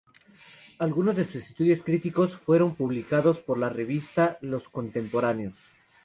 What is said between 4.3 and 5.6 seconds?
de los Contemporáneos.